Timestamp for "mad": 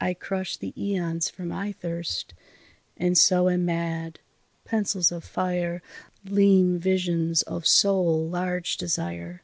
3.66-4.18